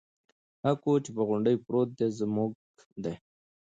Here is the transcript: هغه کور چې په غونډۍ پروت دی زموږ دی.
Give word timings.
هغه 0.63 0.77
کور 0.83 0.99
چې 1.05 1.11
په 1.15 1.21
غونډۍ 1.27 1.55
پروت 1.65 1.89
دی 1.97 2.09
زموږ 2.19 2.51
دی. 3.03 3.13